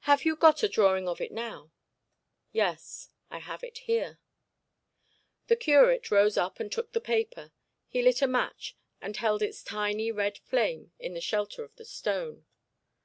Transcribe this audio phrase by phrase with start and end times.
[0.00, 1.70] 'Have you got a drawing of it now?'
[2.50, 4.18] 'Yes, I have it here.'
[5.46, 7.52] The curate rose up and took the paper.
[7.86, 11.84] He lit a match, and held its tiny red flame in the shelter of the
[11.84, 12.44] stone.